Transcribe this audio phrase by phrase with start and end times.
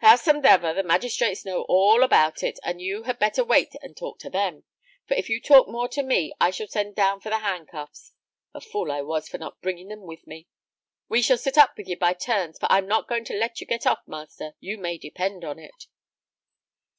[0.00, 4.30] "Howsumdever, the magistrates know all about it, and you had better wait and talk to
[4.30, 4.64] them,
[5.06, 8.12] for if you talk more to me I shall send down for the handcuffs:
[8.54, 10.48] a fool I was for not bringing them with me.
[11.10, 13.60] We shall sit up with ye by turns, for I am not going to let
[13.60, 15.84] ye get off, master, you may depend upon it."